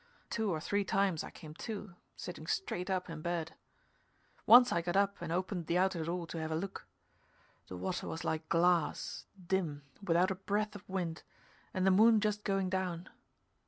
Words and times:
Two 0.31 0.49
or 0.49 0.59
three 0.59 0.83
times 0.83 1.23
I 1.23 1.29
came 1.29 1.53
to, 1.61 1.93
sitting 2.17 2.47
straight 2.47 2.89
up 2.89 3.07
in 3.07 3.21
bed. 3.21 3.53
Once 4.47 4.71
I 4.71 4.81
got 4.81 4.97
up 4.97 5.21
and 5.21 5.31
opened 5.31 5.67
the 5.67 5.77
outer 5.77 6.03
door 6.03 6.25
to 6.25 6.39
have 6.39 6.49
a 6.49 6.55
look. 6.55 6.87
The 7.67 7.77
water 7.77 8.07
was 8.07 8.23
like 8.23 8.49
glass, 8.49 9.27
dim, 9.47 9.83
without 10.01 10.31
a 10.31 10.35
breath 10.35 10.73
of 10.73 10.89
wind, 10.89 11.21
and 11.71 11.85
the 11.85 11.91
moon 11.91 12.19
just 12.19 12.43
going 12.43 12.67
down. 12.67 13.09